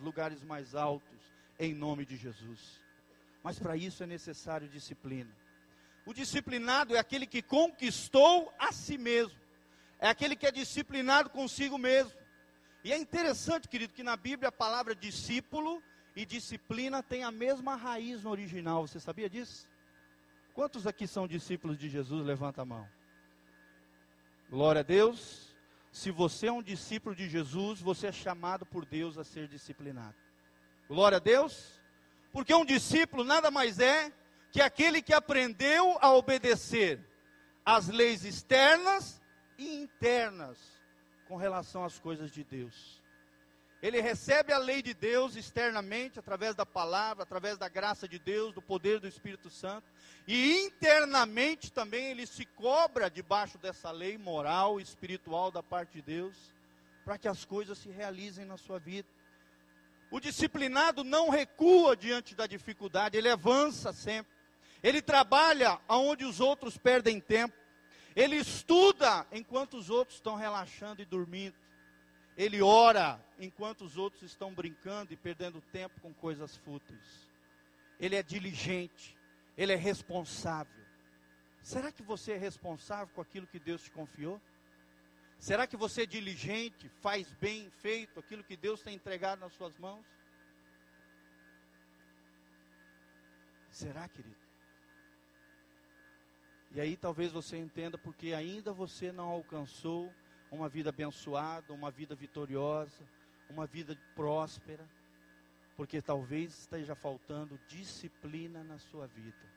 [0.00, 1.18] lugares mais altos,
[1.58, 2.80] em nome de Jesus.
[3.42, 5.30] Mas para isso é necessário disciplina.
[6.06, 9.38] O disciplinado é aquele que conquistou a si mesmo,
[9.98, 12.18] é aquele que é disciplinado consigo mesmo.
[12.82, 15.82] E é interessante, querido, que na Bíblia a palavra discípulo
[16.16, 18.86] e disciplina tem a mesma raiz no original.
[18.86, 19.68] Você sabia disso?
[20.54, 22.24] Quantos aqui são discípulos de Jesus?
[22.24, 22.88] Levanta a mão.
[24.48, 25.49] Glória a Deus.
[25.90, 30.14] Se você é um discípulo de Jesus, você é chamado por Deus a ser disciplinado.
[30.88, 31.80] Glória a Deus.
[32.32, 34.12] Porque um discípulo nada mais é
[34.52, 37.00] que aquele que aprendeu a obedecer
[37.64, 39.20] às leis externas
[39.58, 40.58] e internas
[41.26, 43.00] com relação às coisas de Deus.
[43.82, 48.52] Ele recebe a lei de Deus externamente, através da palavra, através da graça de Deus,
[48.52, 49.86] do poder do Espírito Santo,
[50.26, 56.36] e internamente também ele se cobra debaixo dessa lei moral, espiritual da parte de Deus,
[57.04, 59.08] para que as coisas se realizem na sua vida.
[60.10, 64.32] O disciplinado não recua diante da dificuldade, ele avança sempre.
[64.82, 67.54] Ele trabalha onde os outros perdem tempo.
[68.16, 71.56] Ele estuda enquanto os outros estão relaxando e dormindo.
[72.36, 77.28] Ele ora enquanto os outros estão brincando e perdendo tempo com coisas fúteis.
[77.98, 79.16] Ele é diligente,
[79.60, 80.82] ele é responsável.
[81.62, 84.40] Será que você é responsável com aquilo que Deus te confiou?
[85.38, 89.76] Será que você é diligente, faz bem feito aquilo que Deus tem entregado nas suas
[89.76, 90.02] mãos?
[93.70, 94.40] Será, querido?
[96.70, 100.10] E aí talvez você entenda porque ainda você não alcançou
[100.50, 103.06] uma vida abençoada, uma vida vitoriosa,
[103.50, 104.88] uma vida próspera,
[105.80, 109.50] porque talvez esteja faltando disciplina na sua vida.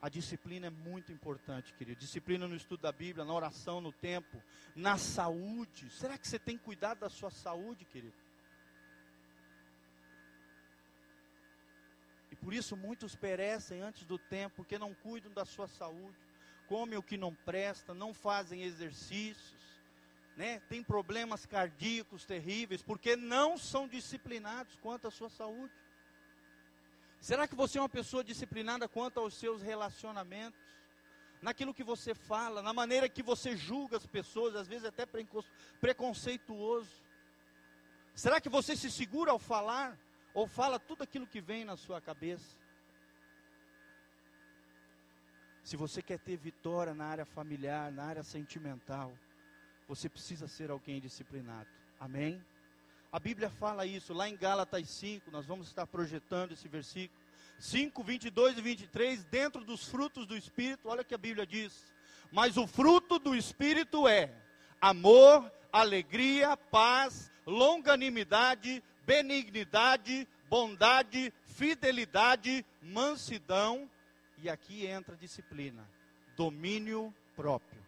[0.00, 1.98] A disciplina é muito importante, querido.
[1.98, 4.40] Disciplina no estudo da Bíblia, na oração, no tempo,
[4.76, 5.90] na saúde.
[5.90, 8.14] Será que você tem cuidado da sua saúde, querido?
[12.30, 16.16] E por isso muitos perecem antes do tempo, porque não cuidam da sua saúde
[16.70, 19.59] comem o que não presta, não fazem exercícios,
[20.40, 20.58] né?
[20.70, 25.74] tem problemas cardíacos terríveis, porque não são disciplinados quanto à sua saúde.
[27.20, 30.58] Será que você é uma pessoa disciplinada quanto aos seus relacionamentos?
[31.42, 35.04] Naquilo que você fala, na maneira que você julga as pessoas, às vezes até
[35.78, 36.90] preconceituoso.
[38.14, 39.98] Será que você se segura ao falar?
[40.32, 42.58] Ou fala tudo aquilo que vem na sua cabeça?
[45.62, 49.12] Se você quer ter vitória na área familiar, na área sentimental,
[49.90, 51.68] você precisa ser alguém disciplinado.
[51.98, 52.40] Amém?
[53.10, 57.20] A Bíblia fala isso lá em Gálatas 5, nós vamos estar projetando esse versículo.
[57.58, 61.92] 5, 22 e 23, dentro dos frutos do Espírito, olha o que a Bíblia diz.
[62.30, 64.32] Mas o fruto do Espírito é
[64.80, 73.90] amor, alegria, paz, longanimidade, benignidade, bondade, fidelidade, mansidão
[74.38, 75.84] e aqui entra disciplina,
[76.36, 77.80] domínio próprio.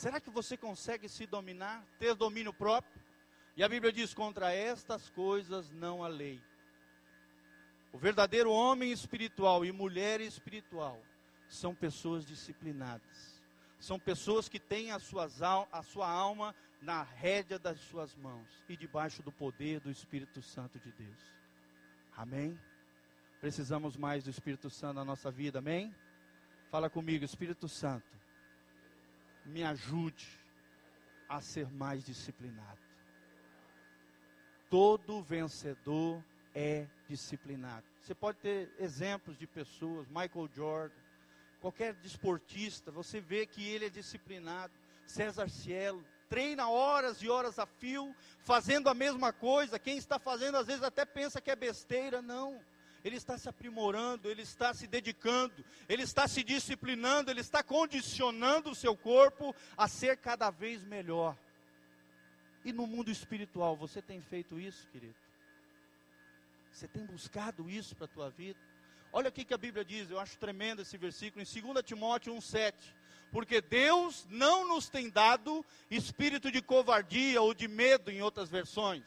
[0.00, 3.02] Será que você consegue se dominar, ter domínio próprio?
[3.54, 6.40] E a Bíblia diz: contra estas coisas não há lei.
[7.92, 10.98] O verdadeiro homem espiritual e mulher espiritual
[11.50, 13.42] são pessoas disciplinadas.
[13.78, 18.78] São pessoas que têm a, suas, a sua alma na rédea das suas mãos e
[18.78, 21.20] debaixo do poder do Espírito Santo de Deus.
[22.16, 22.58] Amém?
[23.38, 25.94] Precisamos mais do Espírito Santo na nossa vida, amém?
[26.70, 28.19] Fala comigo, Espírito Santo,
[29.50, 30.26] me ajude
[31.28, 32.78] a ser mais disciplinado.
[34.68, 36.24] Todo vencedor
[36.54, 37.86] é disciplinado.
[38.00, 40.94] Você pode ter exemplos de pessoas, Michael Jordan,
[41.60, 44.72] qualquer desportista, você vê que ele é disciplinado.
[45.06, 49.78] César Cielo, treina horas e horas a fio, fazendo a mesma coisa.
[49.78, 52.60] Quem está fazendo às vezes até pensa que é besteira, não
[53.04, 58.70] ele está se aprimorando, ele está se dedicando, ele está se disciplinando, ele está condicionando
[58.70, 61.36] o seu corpo a ser cada vez melhor.
[62.64, 65.14] E no mundo espiritual, você tem feito isso, querido?
[66.72, 68.58] Você tem buscado isso para a tua vida?
[69.12, 72.74] Olha o que a Bíblia diz, eu acho tremendo esse versículo, em 2 Timóteo 1,7.
[73.32, 79.04] Porque Deus não nos tem dado espírito de covardia ou de medo, em outras versões,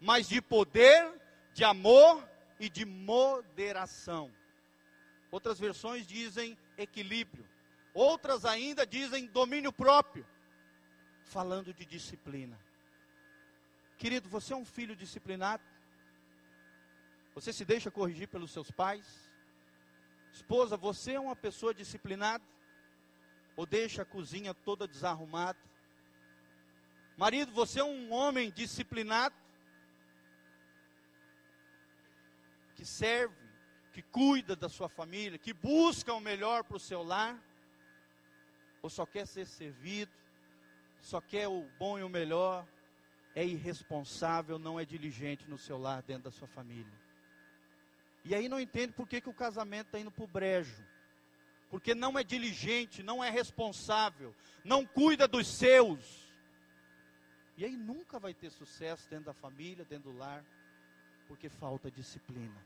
[0.00, 1.12] mas de poder,
[1.52, 2.28] de amor
[2.60, 4.30] e de moderação.
[5.30, 7.48] Outras versões dizem equilíbrio.
[7.94, 10.26] Outras ainda dizem domínio próprio.
[11.24, 12.58] Falando de disciplina.
[13.96, 15.62] Querido, você é um filho disciplinado?
[17.34, 19.30] Você se deixa corrigir pelos seus pais?
[20.32, 22.44] Esposa, você é uma pessoa disciplinada?
[23.56, 25.58] Ou deixa a cozinha toda desarrumada?
[27.16, 29.34] Marido, você é um homem disciplinado?
[32.80, 33.36] Que serve,
[33.92, 37.38] que cuida da sua família, que busca o melhor para o seu lar?
[38.80, 40.10] Ou só quer ser servido,
[40.98, 42.66] só quer o bom e o melhor?
[43.34, 46.98] É irresponsável, não é diligente no seu lar, dentro da sua família.
[48.24, 50.82] E aí não entende por que, que o casamento está indo para o brejo.
[51.68, 54.34] Porque não é diligente, não é responsável,
[54.64, 56.32] não cuida dos seus.
[57.58, 60.42] E aí nunca vai ter sucesso dentro da família, dentro do lar,
[61.30, 62.60] porque falta disciplina.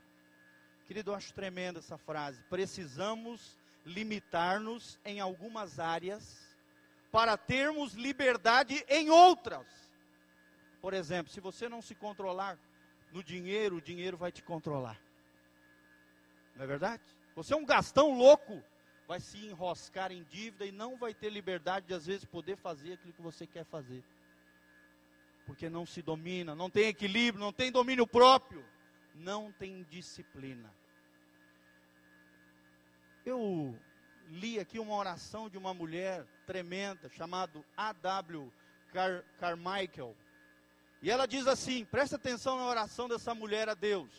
[0.87, 2.41] Querido, eu acho tremenda essa frase.
[2.49, 6.57] Precisamos limitar-nos em algumas áreas
[7.11, 9.67] para termos liberdade em outras.
[10.81, 12.57] Por exemplo, se você não se controlar
[13.11, 14.99] no dinheiro, o dinheiro vai te controlar.
[16.55, 17.03] Não é verdade?
[17.35, 18.63] Você é um gastão louco,
[19.07, 22.93] vai se enroscar em dívida e não vai ter liberdade de às vezes poder fazer
[22.93, 24.03] aquilo que você quer fazer.
[25.45, 28.65] Porque não se domina, não tem equilíbrio, não tem domínio próprio,
[29.13, 30.73] não tem disciplina.
[33.25, 33.77] Eu
[34.29, 38.51] li aqui uma oração de uma mulher tremenda, chamada A.W.
[38.91, 40.15] Car Carmichael.
[41.01, 44.09] E ela diz assim: presta atenção na oração dessa mulher a Deus.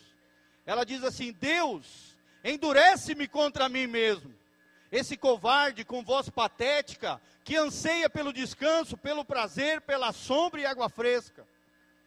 [0.65, 4.35] Ela diz assim: Deus, endurece-me contra mim mesmo.
[4.91, 10.89] Esse covarde com voz patética, que anseia pelo descanso, pelo prazer, pela sombra e água
[10.89, 11.47] fresca.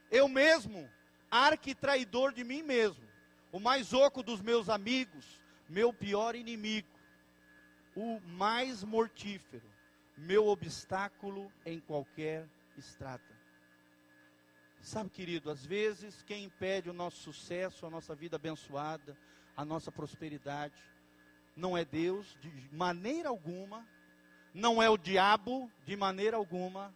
[0.10, 0.90] Eu mesmo,
[1.30, 3.04] arquitraidor de mim mesmo,
[3.52, 5.26] o mais oco dos meus amigos,
[5.68, 6.88] meu pior inimigo,
[7.96, 9.70] o mais mortífero,
[10.18, 12.48] meu obstáculo em qualquer
[12.78, 13.24] estrada.
[14.82, 19.18] Sabe, querido, às vezes quem impede o nosso sucesso, a nossa vida abençoada,
[19.56, 20.82] a nossa prosperidade.
[21.60, 23.86] Não é Deus de maneira alguma,
[24.54, 26.96] não é o diabo de maneira alguma,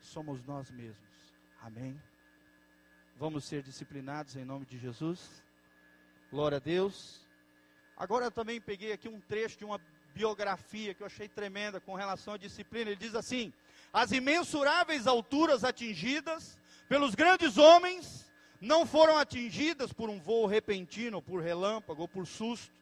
[0.00, 0.98] somos nós mesmos.
[1.62, 1.96] Amém?
[3.16, 5.40] Vamos ser disciplinados em nome de Jesus.
[6.32, 7.24] Glória a Deus.
[7.96, 9.80] Agora eu também peguei aqui um trecho de uma
[10.12, 12.90] biografia que eu achei tremenda com relação à disciplina.
[12.90, 13.52] Ele diz assim:
[13.92, 16.58] As imensuráveis alturas atingidas
[16.88, 18.28] pelos grandes homens
[18.60, 22.79] não foram atingidas por um voo repentino, por relâmpago ou por susto.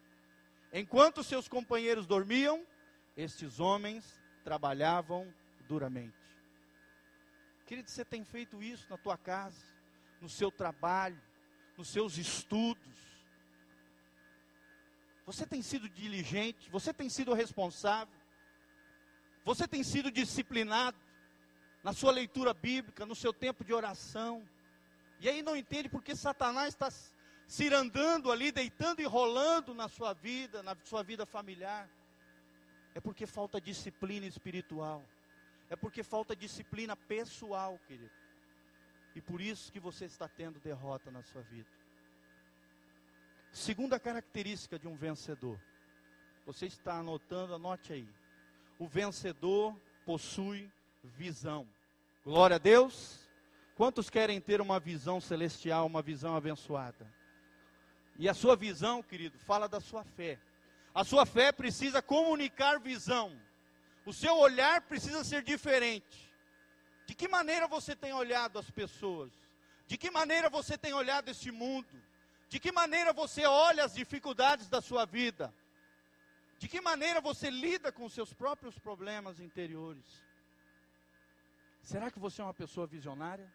[0.73, 2.67] Enquanto seus companheiros dormiam,
[3.17, 5.33] estes homens trabalhavam
[5.67, 6.17] duramente.
[7.67, 9.65] Querido, você tem feito isso na tua casa,
[10.21, 11.21] no seu trabalho,
[11.77, 12.97] nos seus estudos.
[15.27, 18.15] Você tem sido diligente, você tem sido responsável,
[19.45, 20.97] você tem sido disciplinado
[21.83, 24.47] na sua leitura bíblica, no seu tempo de oração
[25.21, 26.89] e aí não entende porque Satanás está
[27.49, 31.89] cirandando ali, deitando e rolando na sua vida, na sua vida familiar.
[32.95, 35.03] É porque falta disciplina espiritual.
[35.71, 38.11] É porque falta disciplina pessoal, querido.
[39.15, 41.69] E por isso que você está tendo derrota na sua vida.
[43.51, 45.59] Segunda característica de um vencedor.
[46.45, 48.09] Você está anotando, anote aí.
[48.79, 49.75] O vencedor
[50.05, 50.71] possui
[51.03, 51.67] visão.
[52.23, 53.27] Glória a Deus.
[53.75, 57.18] Quantos querem ter uma visão celestial, uma visão abençoada?
[58.19, 60.41] E a sua visão, querido, fala da sua fé.
[60.93, 63.41] A sua fé precisa comunicar visão.
[64.05, 66.29] O seu olhar precisa ser diferente.
[67.07, 69.33] De que maneira você tem olhado as pessoas?
[69.87, 72.03] De que maneira você tem olhado este mundo?
[72.49, 75.55] De que maneira você olha as dificuldades da sua vida?
[76.59, 80.05] De que maneira você lida com seus próprios problemas interiores?
[81.83, 83.49] Será que você é uma pessoa visionária?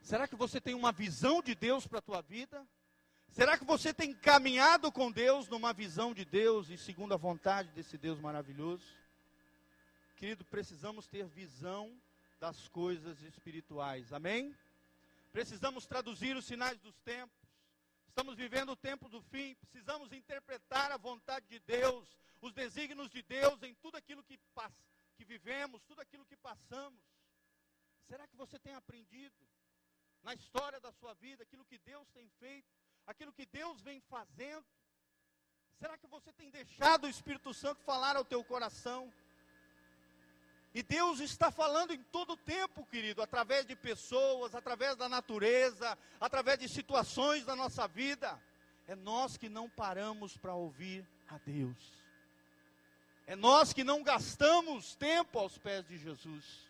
[0.00, 2.66] Será que você tem uma visão de Deus para a tua vida?
[3.32, 7.70] Será que você tem caminhado com Deus numa visão de Deus e segundo a vontade
[7.70, 8.84] desse Deus maravilhoso?
[10.16, 11.98] Querido, precisamos ter visão
[12.38, 14.12] das coisas espirituais.
[14.12, 14.54] Amém?
[15.32, 17.34] Precisamos traduzir os sinais dos tempos.
[18.06, 22.06] Estamos vivendo o tempo do fim, precisamos interpretar a vontade de Deus,
[22.42, 24.38] os desígnios de Deus em tudo aquilo que,
[25.16, 27.00] que vivemos, tudo aquilo que passamos.
[28.06, 29.34] Será que você tem aprendido?
[30.22, 32.68] na história da sua vida, aquilo que Deus tem feito,
[33.06, 34.64] aquilo que Deus vem fazendo?
[35.78, 39.12] Será que você tem deixado o Espírito Santo falar ao teu coração?
[40.74, 45.98] E Deus está falando em todo o tempo, querido, através de pessoas, através da natureza,
[46.18, 48.40] através de situações da nossa vida.
[48.88, 51.92] É nós que não paramos para ouvir a Deus.
[53.26, 56.66] É nós que não gastamos tempo aos pés de Jesus.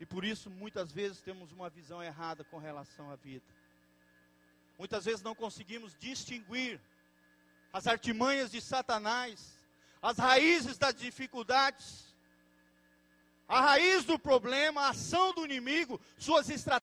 [0.00, 3.44] E por isso, muitas vezes, temos uma visão errada com relação à vida.
[4.78, 6.80] Muitas vezes não conseguimos distinguir
[7.72, 9.58] as artimanhas de Satanás,
[10.00, 12.12] as raízes das dificuldades,
[13.48, 16.80] a raiz do problema, a ação do inimigo, suas estratégias